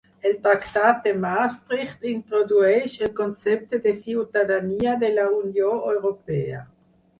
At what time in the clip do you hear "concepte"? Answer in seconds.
3.21-3.81